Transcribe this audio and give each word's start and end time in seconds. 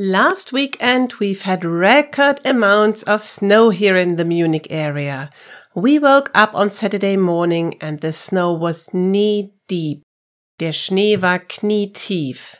Last 0.00 0.52
weekend 0.52 1.14
we've 1.14 1.42
had 1.42 1.64
record 1.64 2.40
amounts 2.44 3.02
of 3.02 3.20
snow 3.20 3.70
here 3.70 3.96
in 3.96 4.14
the 4.14 4.24
Munich 4.24 4.68
area. 4.70 5.28
We 5.74 5.98
woke 5.98 6.30
up 6.36 6.54
on 6.54 6.70
Saturday 6.70 7.16
morning 7.16 7.74
and 7.80 8.00
the 8.00 8.12
snow 8.12 8.52
was 8.52 8.94
knee 8.94 9.54
deep. 9.66 10.04
Der 10.60 10.70
Schnee 10.70 11.16
war 11.16 11.40
knietief. 11.40 12.54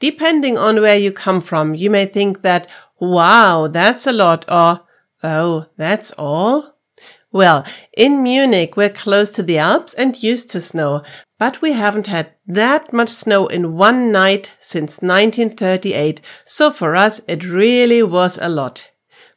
Depending 0.00 0.58
on 0.58 0.82
where 0.82 0.98
you 0.98 1.12
come 1.12 1.40
from, 1.40 1.74
you 1.74 1.88
may 1.88 2.04
think 2.04 2.42
that, 2.42 2.68
wow, 3.00 3.68
that's 3.68 4.06
a 4.06 4.12
lot, 4.12 4.44
or, 4.46 4.82
oh, 5.22 5.64
that's 5.78 6.12
all. 6.18 6.76
Well, 7.32 7.64
in 7.96 8.22
Munich, 8.22 8.76
we're 8.76 8.90
close 8.90 9.30
to 9.30 9.42
the 9.42 9.56
Alps 9.56 9.94
and 9.94 10.22
used 10.22 10.50
to 10.50 10.60
snow, 10.60 11.04
but 11.38 11.60
we 11.60 11.72
haven't 11.72 12.06
had 12.06 12.32
that 12.46 12.92
much 12.92 13.10
snow 13.10 13.46
in 13.46 13.76
one 13.76 14.10
night 14.10 14.56
since 14.60 15.02
1938, 15.02 16.20
so 16.44 16.70
for 16.70 16.96
us 16.96 17.20
it 17.28 17.44
really 17.44 18.02
was 18.02 18.38
a 18.40 18.48
lot. 18.48 18.90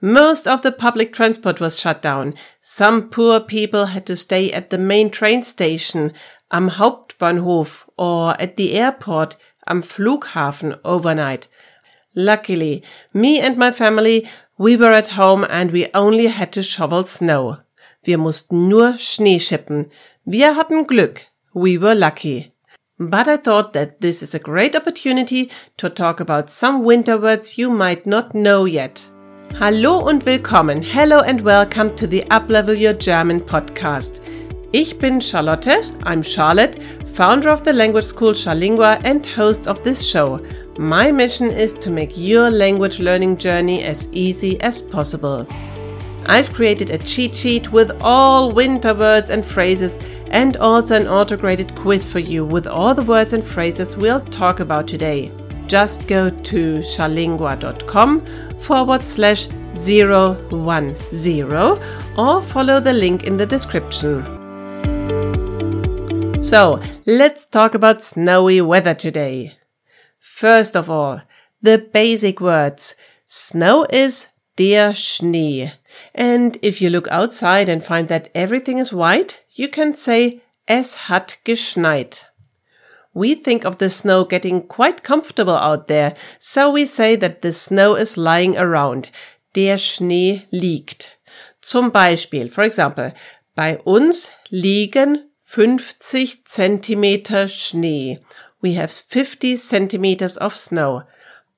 Most 0.00 0.46
of 0.46 0.62
the 0.62 0.72
public 0.72 1.12
transport 1.12 1.60
was 1.60 1.80
shut 1.80 2.02
down. 2.02 2.34
Some 2.60 3.08
poor 3.08 3.40
people 3.40 3.86
had 3.86 4.04
to 4.06 4.16
stay 4.16 4.52
at 4.52 4.70
the 4.70 4.78
main 4.78 5.08
train 5.08 5.42
station, 5.42 6.12
am 6.50 6.70
Hauptbahnhof, 6.70 7.84
or 7.96 8.38
at 8.40 8.56
the 8.56 8.74
airport, 8.74 9.36
am 9.66 9.82
Flughafen 9.82 10.78
overnight. 10.84 11.48
Luckily, 12.14 12.82
me 13.12 13.40
and 13.40 13.56
my 13.56 13.70
family, 13.70 14.28
we 14.58 14.76
were 14.76 14.92
at 14.92 15.08
home 15.08 15.46
and 15.48 15.70
we 15.70 15.88
only 15.94 16.26
had 16.26 16.52
to 16.52 16.62
shovel 16.62 17.04
snow. 17.04 17.58
Wir 18.04 18.18
mussten 18.18 18.68
nur 18.68 18.98
Schnee 18.98 19.38
schippen. 19.38 19.90
Wir 20.26 20.54
hatten 20.54 20.86
Glück. 20.86 21.22
We 21.56 21.78
were 21.78 21.94
lucky. 21.94 22.52
But 22.98 23.28
I 23.28 23.36
thought 23.36 23.74
that 23.74 24.00
this 24.00 24.24
is 24.24 24.34
a 24.34 24.40
great 24.40 24.74
opportunity 24.74 25.52
to 25.76 25.88
talk 25.88 26.18
about 26.18 26.50
some 26.50 26.82
winter 26.82 27.16
words 27.16 27.56
you 27.56 27.70
might 27.70 28.06
not 28.06 28.34
know 28.34 28.64
yet. 28.64 29.08
Hallo 29.52 30.00
und 30.00 30.24
willkommen. 30.24 30.82
Hello 30.82 31.20
and 31.20 31.40
welcome 31.42 31.94
to 31.94 32.08
the 32.08 32.22
Uplevel 32.32 32.76
Your 32.76 32.92
German 32.92 33.40
podcast. 33.40 34.20
Ich 34.72 34.98
bin 34.98 35.20
Charlotte. 35.20 35.92
I'm 36.02 36.24
Charlotte, 36.24 36.82
founder 37.14 37.50
of 37.50 37.62
the 37.62 37.72
language 37.72 38.06
school 38.06 38.32
Charlingua 38.32 39.00
and 39.04 39.24
host 39.24 39.68
of 39.68 39.84
this 39.84 40.04
show. 40.04 40.44
My 40.76 41.12
mission 41.12 41.52
is 41.52 41.72
to 41.74 41.88
make 41.88 42.18
your 42.18 42.50
language 42.50 42.98
learning 42.98 43.36
journey 43.36 43.84
as 43.84 44.08
easy 44.10 44.60
as 44.60 44.82
possible. 44.82 45.46
I've 46.26 46.52
created 46.52 46.90
a 46.90 46.98
cheat 46.98 47.32
sheet 47.32 47.70
with 47.70 47.92
all 48.00 48.50
winter 48.50 48.92
words 48.92 49.30
and 49.30 49.44
phrases 49.44 50.00
and 50.34 50.56
also 50.56 50.96
an 50.96 51.06
auto-graded 51.06 51.72
quiz 51.76 52.04
for 52.04 52.18
you 52.18 52.44
with 52.44 52.66
all 52.66 52.92
the 52.92 53.04
words 53.04 53.32
and 53.32 53.44
phrases 53.44 53.96
we'll 53.96 54.20
talk 54.20 54.58
about 54.58 54.88
today. 54.88 55.30
Just 55.68 56.08
go 56.08 56.28
to 56.28 56.78
charlingua.com 56.80 58.26
forward 58.58 59.02
slash 59.02 59.46
010 59.72 60.50
or 62.18 62.42
follow 62.42 62.80
the 62.80 62.92
link 62.92 63.24
in 63.24 63.36
the 63.36 63.46
description. 63.46 64.24
So, 66.42 66.82
let's 67.06 67.46
talk 67.46 67.74
about 67.74 68.02
snowy 68.02 68.60
weather 68.60 68.94
today. 68.94 69.54
First 70.18 70.74
of 70.76 70.90
all, 70.90 71.22
the 71.62 71.78
basic 71.78 72.40
words. 72.40 72.96
Snow 73.24 73.86
is 73.88 74.28
der 74.56 74.94
Schnee. 74.94 75.70
And 76.14 76.58
if 76.60 76.82
you 76.82 76.90
look 76.90 77.06
outside 77.08 77.68
and 77.68 77.84
find 77.84 78.08
that 78.08 78.30
everything 78.34 78.78
is 78.78 78.92
white, 78.92 79.43
you 79.54 79.68
can 79.68 79.96
say 79.96 80.42
es 80.66 81.08
hat 81.08 81.38
geschneit. 81.44 82.26
We 83.14 83.36
think 83.36 83.64
of 83.64 83.78
the 83.78 83.88
snow 83.88 84.24
getting 84.24 84.66
quite 84.66 85.04
comfortable 85.04 85.56
out 85.56 85.86
there, 85.86 86.16
so 86.40 86.70
we 86.72 86.84
say 86.84 87.16
that 87.16 87.42
the 87.42 87.52
snow 87.52 87.94
is 87.94 88.16
lying 88.16 88.56
around. 88.56 89.10
Der 89.54 89.78
Schnee 89.78 90.42
liegt. 90.50 91.16
Zum 91.60 91.92
Beispiel, 91.92 92.50
for 92.50 92.64
example, 92.64 93.14
bei 93.54 93.78
uns 93.78 94.32
liegen 94.50 95.30
50 95.42 96.44
Zentimeter 96.44 97.46
Schnee. 97.46 98.18
We 98.60 98.74
have 98.74 98.92
50 99.08 99.56
centimeters 99.56 100.36
of 100.36 100.56
snow. 100.56 101.04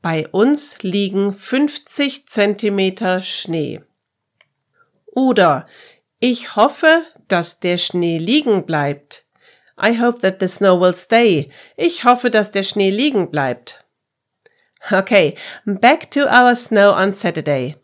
Bei 0.03 0.29
uns 0.29 0.83
liegen 0.83 1.33
50 1.33 2.29
Zentimeter 2.29 3.23
Schnee. 3.23 3.81
Oder 5.07 5.67
ich 6.21 6.57
hoffe, 6.57 7.05
dass 7.29 7.61
der 7.61 7.79
Schnee 7.79 8.19
liegen 8.19 8.65
bleibt. 8.65 9.25
I 9.79 9.93
hope 9.93 10.21
that 10.21 10.41
the 10.41 10.49
snow 10.49 10.81
will 10.81 10.95
stay. 10.95 11.51
Ich 11.77 12.05
hoffe, 12.05 12.31
dass 12.31 12.51
der 12.51 12.63
Schnee 12.63 12.91
liegen 12.91 13.31
bleibt. 13.31 13.85
Okay, 14.91 15.37
back 15.67 16.11
to 16.13 16.27
our 16.27 16.55
snow 16.55 16.93
on 16.93 17.13
Saturday. 17.13 17.77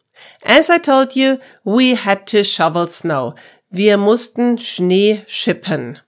As 0.45 0.71
I 0.71 0.79
told 0.79 1.17
you, 1.17 1.39
we 1.65 1.95
had 1.95 2.27
to 2.29 2.45
shovel 2.45 2.89
snow. 2.89 3.35
Wir 3.71 3.97
mussten 3.97 4.57
Schnee 4.57 5.25
schippen. 5.27 5.99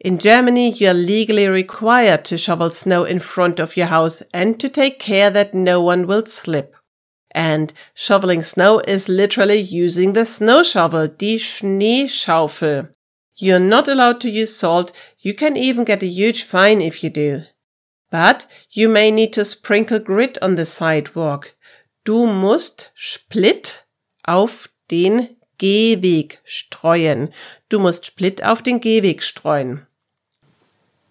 In 0.00 0.18
Germany, 0.18 0.70
you're 0.70 0.94
legally 0.94 1.48
required 1.48 2.24
to 2.26 2.38
shovel 2.38 2.70
snow 2.70 3.04
in 3.04 3.18
front 3.18 3.58
of 3.58 3.76
your 3.76 3.88
house 3.88 4.22
and 4.32 4.60
to 4.60 4.68
take 4.68 5.00
care 5.00 5.30
that 5.30 5.54
no 5.54 5.80
one 5.80 6.06
will 6.06 6.24
slip. 6.24 6.76
And 7.32 7.72
shoveling 7.94 8.42
snow 8.42 8.80
is 8.80 9.08
literally 9.08 9.60
using 9.60 10.12
the 10.12 10.24
snow 10.24 10.62
shovel, 10.62 11.08
die 11.08 11.38
Schneeschaufel. 11.38 12.90
You're 13.36 13.60
not 13.60 13.86
allowed 13.86 14.20
to 14.22 14.30
use 14.30 14.56
salt. 14.56 14.92
You 15.18 15.34
can 15.34 15.56
even 15.56 15.84
get 15.84 16.02
a 16.02 16.06
huge 16.06 16.42
fine 16.42 16.80
if 16.80 17.04
you 17.04 17.10
do. 17.10 17.42
But 18.10 18.46
you 18.70 18.88
may 18.88 19.10
need 19.10 19.32
to 19.34 19.44
sprinkle 19.44 19.98
grit 19.98 20.38
on 20.40 20.56
the 20.56 20.64
sidewalk. 20.64 21.54
Du 22.04 22.26
musst 22.26 22.90
Splitt 22.94 23.84
auf 24.24 24.68
den 24.90 25.36
Gehweg 25.58 26.40
streuen. 26.44 27.34
Du 27.68 27.78
musst 27.78 28.06
Splitt 28.06 28.42
auf 28.42 28.62
den 28.62 28.80
Gehweg 28.80 29.22
streuen. 29.22 29.87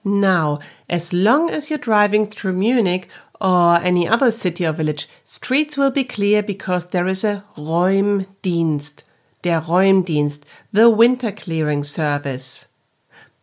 Now, 0.07 0.59
as 0.87 1.11
long 1.11 1.49
as 1.49 1.69
you're 1.69 1.77
driving 1.77 2.27
through 2.27 2.53
Munich 2.53 3.09
or 3.41 3.75
any 3.75 4.07
other 4.07 4.31
city 4.31 4.65
or 4.65 4.71
village, 4.71 5.09
streets 5.25 5.75
will 5.75 5.91
be 5.91 6.05
clear 6.05 6.41
because 6.41 6.85
there 6.85 7.07
is 7.07 7.25
a 7.25 7.43
Räumdienst, 7.57 9.03
der 9.41 9.59
Räumdienst, 9.59 10.43
the 10.71 10.89
winter 10.89 11.33
clearing 11.33 11.83
service. 11.83 12.67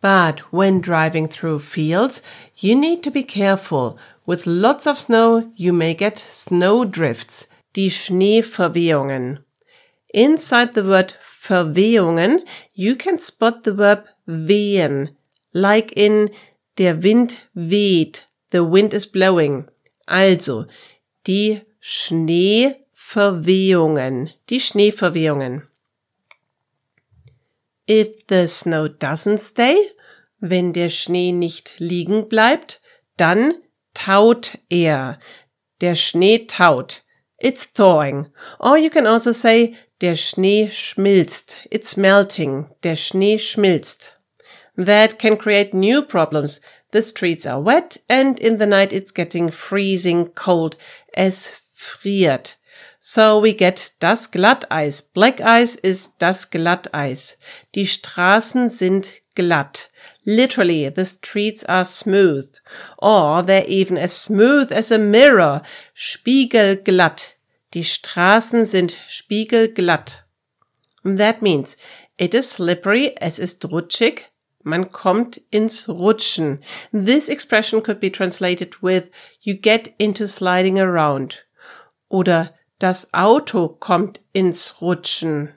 But 0.01 0.39
when 0.51 0.81
driving 0.81 1.27
through 1.27 1.59
fields, 1.59 2.23
you 2.57 2.75
need 2.75 3.03
to 3.03 3.11
be 3.11 3.23
careful. 3.23 3.99
With 4.25 4.47
lots 4.47 4.87
of 4.87 4.97
snow, 4.97 5.51
you 5.55 5.71
may 5.71 5.93
get 5.93 6.17
snow 6.29 6.83
drifts, 6.83 7.45
die 7.73 7.89
Schneeverwehungen. 7.89 9.37
Inside 10.15 10.73
the 10.73 10.83
word 10.83 11.13
Verwehungen, 11.43 12.39
you 12.73 12.95
can 12.95 13.19
spot 13.19 13.65
the 13.65 13.73
verb 13.73 14.07
wehen, 14.27 15.09
like 15.53 15.93
in 15.95 16.31
Der 16.77 17.03
Wind 17.03 17.49
weht. 17.53 18.27
The 18.51 18.59
wind 18.59 18.93
is 18.93 19.07
blowing. 19.07 19.69
Also, 20.05 20.65
die 21.25 21.61
Schneeverwehungen. 21.79 24.31
Die 24.49 24.59
Schneeverwehungen. 24.59 25.65
If 27.89 28.09
the 28.27 28.45
snow 28.47 28.87
doesn't 28.87 29.39
stay, 29.39 29.77
wenn 30.39 30.73
der 30.73 30.89
Schnee 30.89 31.31
nicht 31.31 31.79
liegen 31.79 32.27
bleibt, 32.27 32.81
dann 33.15 33.53
taut 33.93 34.57
er. 34.69 35.17
Der 35.79 35.95
Schnee 35.95 36.47
taut. 36.47 37.03
It's 37.37 37.71
thawing. 37.71 38.27
Or 38.59 38.77
you 38.77 38.89
can 38.89 39.07
also 39.07 39.31
say, 39.31 39.75
der 40.01 40.15
Schnee 40.15 40.69
schmilzt. 40.69 41.65
It's 41.69 41.95
melting. 41.95 42.69
Der 42.83 42.97
Schnee 42.97 43.39
schmilzt 43.39 44.14
that 44.77 45.19
can 45.19 45.37
create 45.37 45.73
new 45.73 46.01
problems. 46.01 46.59
The 46.91 47.01
streets 47.01 47.45
are 47.45 47.61
wet 47.61 47.97
and 48.09 48.39
in 48.39 48.57
the 48.57 48.65
night 48.65 48.93
it's 48.93 49.11
getting 49.11 49.49
freezing 49.49 50.27
cold. 50.27 50.75
Es 51.13 51.55
friert. 51.77 52.55
So 52.99 53.39
we 53.39 53.53
get 53.53 53.91
das 53.99 54.27
Glatteis. 54.27 55.01
Black 55.13 55.39
ice 55.39 55.75
is 55.75 56.07
das 56.17 56.49
Glatteis. 56.49 57.35
Die 57.73 57.85
Straßen 57.85 58.69
sind 58.69 59.13
glatt. 59.35 59.89
Literally, 60.25 60.89
the 60.89 61.05
streets 61.05 61.63
are 61.65 61.85
smooth. 61.85 62.51
Or 62.97 63.43
they're 63.43 63.65
even 63.67 63.97
as 63.97 64.13
smooth 64.13 64.71
as 64.71 64.91
a 64.91 64.97
mirror. 64.97 65.61
Spiegelglatt. 65.93 67.35
Die 67.75 67.83
Straßen 67.83 68.65
sind 68.65 68.95
spiegelglatt. 69.07 70.23
That 71.03 71.41
means 71.41 71.77
it 72.17 72.33
is 72.33 72.49
slippery, 72.49 73.13
es 73.21 73.37
ist 73.37 73.63
rutschig, 73.65 74.31
Man 74.65 74.91
kommt 74.91 75.39
ins 75.51 75.87
Rutschen. 75.87 76.63
This 76.91 77.29
expression 77.29 77.83
could 77.83 77.99
be 77.99 78.11
translated 78.11 78.81
with 78.81 79.11
you 79.39 79.53
get 79.53 79.93
into 79.99 80.25
sliding 80.25 80.79
around. 80.79 81.45
Oder 82.09 82.51
das 82.79 83.13
Auto 83.13 83.67
kommt 83.67 84.21
ins 84.33 84.81
Rutschen. 84.81 85.53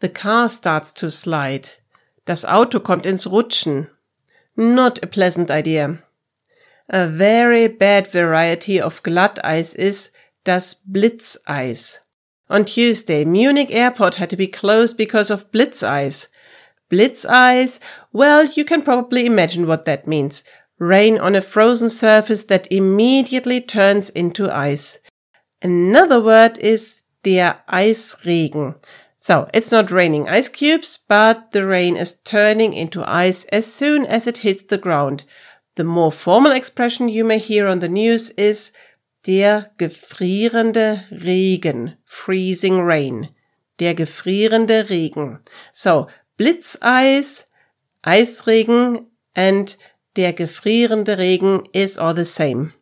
The 0.00 0.08
car 0.08 0.48
starts 0.48 0.92
to 0.94 1.08
slide. 1.08 1.68
Das 2.24 2.44
Auto 2.44 2.80
kommt 2.80 3.06
ins 3.06 3.30
Rutschen. 3.30 3.88
Not 4.56 5.00
a 5.04 5.06
pleasant 5.06 5.48
idea. 5.48 5.98
A 6.88 7.06
very 7.06 7.68
bad 7.68 8.12
variety 8.12 8.82
of 8.82 9.04
Glatteis 9.04 9.72
is 9.72 10.10
das 10.42 10.82
Blitzeis. 10.84 12.00
On 12.50 12.66
Tuesday, 12.66 13.24
Munich 13.24 13.70
airport 13.70 14.16
had 14.16 14.30
to 14.30 14.36
be 14.36 14.48
closed 14.48 14.96
because 14.96 15.30
of 15.30 15.52
blitzeis. 15.52 16.28
Blitzeis, 16.92 17.80
well, 18.12 18.44
you 18.44 18.64
can 18.64 18.82
probably 18.82 19.24
imagine 19.24 19.66
what 19.66 19.86
that 19.86 20.06
means. 20.06 20.44
Rain 20.78 21.18
on 21.18 21.34
a 21.34 21.40
frozen 21.40 21.88
surface 21.88 22.44
that 22.44 22.70
immediately 22.70 23.60
turns 23.60 24.10
into 24.10 24.54
ice. 24.54 24.98
Another 25.62 26.20
word 26.20 26.58
is 26.58 27.02
der 27.22 27.56
Eisregen. 27.68 28.76
So 29.16 29.48
it's 29.54 29.70
not 29.70 29.92
raining 29.92 30.28
ice 30.28 30.48
cubes, 30.48 30.98
but 31.08 31.52
the 31.52 31.64
rain 31.64 31.96
is 31.96 32.18
turning 32.24 32.74
into 32.74 33.08
ice 33.08 33.44
as 33.52 33.72
soon 33.72 34.04
as 34.04 34.26
it 34.26 34.38
hits 34.38 34.62
the 34.62 34.78
ground. 34.78 35.22
The 35.76 35.84
more 35.84 36.12
formal 36.12 36.52
expression 36.52 37.08
you 37.08 37.24
may 37.24 37.38
hear 37.38 37.68
on 37.68 37.78
the 37.78 37.88
news 37.88 38.30
is 38.30 38.72
der 39.24 39.70
gefrierende 39.78 41.04
Regen, 41.24 41.96
freezing 42.04 42.82
rain. 42.82 43.28
Der 43.78 43.94
gefrierende 43.94 44.90
Regen. 44.90 45.38
So 45.72 46.08
Blitzeis, 46.42 47.46
Eisregen 48.02 49.06
and 49.36 49.76
der 50.16 50.32
gefrierende 50.32 51.16
Regen 51.16 51.62
is 51.72 51.96
all 51.96 52.14
the 52.14 52.24
same. 52.24 52.72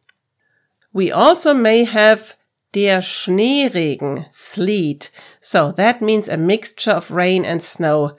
We 0.95 1.13
also 1.13 1.53
may 1.53 1.85
have 1.85 2.37
der 2.73 3.03
Schneeregen, 3.03 4.25
sleet. 4.31 5.11
So 5.43 5.73
that 5.73 6.01
means 6.01 6.27
a 6.27 6.39
mixture 6.39 6.93
of 6.93 7.11
rain 7.11 7.45
and 7.45 7.63
snow. 7.63 8.17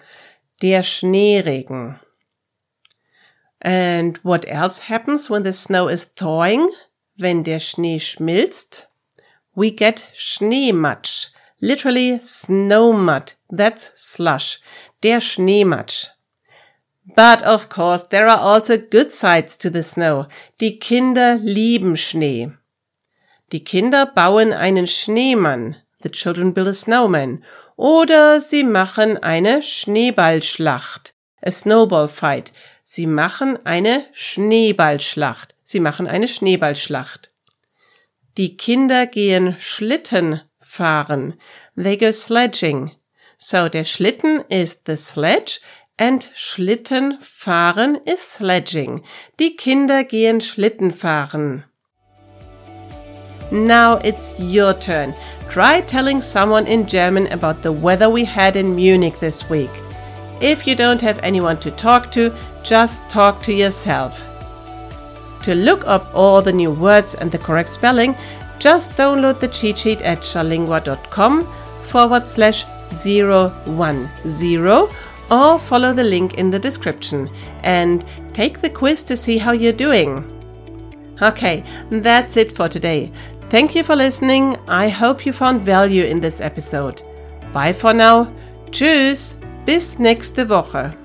Der 0.62 0.84
Schneeregen. 0.84 2.00
And 3.64 4.20
what 4.22 4.46
else 4.48 4.78
happens 4.78 5.28
when 5.28 5.42
the 5.42 5.54
snow 5.54 5.88
is 5.88 6.04
thawing? 6.04 6.70
Wenn 7.18 7.42
der 7.42 7.60
Schnee 7.60 7.98
schmilzt? 7.98 8.86
We 9.56 9.72
get 9.72 10.12
Schneematsch. 10.14 11.32
Literally 11.62 12.18
snow 12.18 12.92
mud. 12.92 13.34
That's 13.50 13.92
slush. 13.96 14.60
Der 15.04 15.22
Schneematsch. 15.22 16.08
But 17.16 17.44
of 17.44 17.70
course, 17.70 18.08
there 18.10 18.28
are 18.28 18.40
also 18.40 18.78
good 18.78 19.12
sides 19.12 19.58
to 19.60 19.70
the 19.70 19.84
snow. 19.84 20.26
Die 20.60 20.80
Kinder 20.80 21.38
lieben 21.38 21.98
Schnee. 21.98 22.52
Die 23.52 23.64
Kinder 23.64 24.08
bauen 24.08 24.54
einen 24.54 24.88
Schneemann. 24.88 25.76
The 26.02 26.10
children 26.10 26.54
build 26.54 26.68
a 26.68 26.74
snowman. 26.74 27.44
Oder 27.76 28.42
sie 28.42 28.64
machen 28.64 29.22
eine 29.22 29.62
Schneeballschlacht. 29.62 31.14
A 31.46 31.52
snowball 31.52 32.08
fight. 32.08 32.54
Sie 32.82 33.06
machen 33.06 33.60
eine 33.66 34.06
Schneeballschlacht. 34.14 35.54
Sie 35.64 35.80
machen 35.80 36.08
eine 36.08 36.28
Schneeballschlacht. 36.28 37.32
Die 38.38 38.58
Kinder 38.58 39.06
gehen 39.06 39.58
Schlitten 39.60 40.42
fahren. 40.72 41.34
They 41.76 41.98
go 41.98 42.12
sledging. 42.12 42.92
So 43.38 43.68
der 43.68 43.84
Schlitten 43.84 44.46
is 44.50 44.82
the 44.86 44.96
sledge 44.96 45.60
and 45.98 46.28
Schlitten 46.34 47.20
fahren 47.22 47.98
is 48.06 48.22
sledging. 48.22 49.04
Die 49.38 49.56
Kinder 49.58 50.04
gehen 50.04 50.40
Schlitten 50.42 50.92
fahren. 50.92 51.64
Now 53.52 53.98
it's 53.98 54.34
your 54.40 54.74
turn. 54.74 55.14
Try 55.50 55.82
telling 55.82 56.22
someone 56.22 56.68
in 56.68 56.88
German 56.88 57.28
about 57.28 57.62
the 57.64 57.72
weather 57.72 58.10
we 58.10 58.24
had 58.24 58.56
in 58.56 58.76
Munich 58.76 59.20
this 59.20 59.50
week. 59.50 59.72
If 60.40 60.66
you 60.66 60.76
don't 60.76 61.02
have 61.02 61.20
anyone 61.22 61.60
to 61.60 61.72
talk 61.72 62.12
to, 62.14 62.34
just 62.64 63.02
talk 63.10 63.44
to 63.44 63.54
yourself. 63.54 64.26
To 65.44 65.54
look 65.54 65.86
up 65.86 66.10
all 66.14 66.42
the 66.42 66.54
new 66.54 66.72
words 66.72 67.16
and 67.16 67.32
the 67.32 67.38
correct 67.38 67.74
spelling, 67.74 68.16
just 68.62 68.92
download 68.92 69.40
the 69.40 69.48
cheat 69.48 69.78
sheet 69.78 70.02
at 70.02 70.20
charlingua.com 70.20 71.52
forward 71.84 72.30
slash 72.30 72.64
010 72.92 74.10
or 75.32 75.60
follow 75.60 75.94
the 75.94 76.04
link 76.04 76.36
in 76.36 76.52
the 76.52 76.60
description 76.60 77.28
and 77.64 78.06
take 78.34 78.62
the 78.62 78.70
quiz 78.70 79.04
to 79.04 79.18
see 79.18 79.38
how 79.40 79.52
you're 79.52 79.74
doing. 79.74 80.24
Okay, 81.22 81.64
that's 81.90 82.38
it 82.38 82.52
for 82.52 82.70
today. 82.70 83.12
Thank 83.50 83.76
you 83.76 83.84
for 83.84 83.96
listening. 83.96 84.58
I 84.68 84.90
hope 84.90 85.26
you 85.26 85.34
found 85.34 85.62
value 85.62 86.04
in 86.04 86.22
this 86.22 86.40
episode. 86.40 87.02
Bye 87.54 87.74
for 87.74 87.94
now. 87.94 88.32
Tschüss. 88.70 89.36
Bis 89.66 90.00
nächste 90.00 90.50
Woche. 90.50 91.01